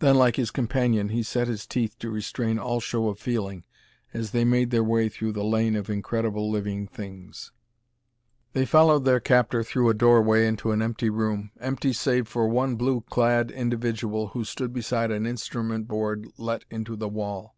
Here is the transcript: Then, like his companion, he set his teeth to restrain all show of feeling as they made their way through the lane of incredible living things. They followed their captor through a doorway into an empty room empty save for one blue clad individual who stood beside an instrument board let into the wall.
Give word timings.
Then, 0.00 0.16
like 0.16 0.36
his 0.36 0.50
companion, 0.50 1.08
he 1.08 1.22
set 1.22 1.48
his 1.48 1.66
teeth 1.66 1.98
to 2.00 2.10
restrain 2.10 2.58
all 2.58 2.78
show 2.78 3.08
of 3.08 3.18
feeling 3.18 3.64
as 4.12 4.32
they 4.32 4.44
made 4.44 4.70
their 4.70 4.84
way 4.84 5.08
through 5.08 5.32
the 5.32 5.46
lane 5.46 5.76
of 5.76 5.88
incredible 5.88 6.50
living 6.50 6.86
things. 6.86 7.52
They 8.52 8.66
followed 8.66 9.06
their 9.06 9.18
captor 9.18 9.64
through 9.64 9.88
a 9.88 9.94
doorway 9.94 10.46
into 10.46 10.72
an 10.72 10.82
empty 10.82 11.08
room 11.08 11.52
empty 11.58 11.94
save 11.94 12.28
for 12.28 12.46
one 12.46 12.76
blue 12.76 13.00
clad 13.08 13.50
individual 13.50 14.26
who 14.26 14.44
stood 14.44 14.74
beside 14.74 15.10
an 15.10 15.24
instrument 15.24 15.88
board 15.88 16.28
let 16.36 16.66
into 16.68 16.94
the 16.94 17.08
wall. 17.08 17.56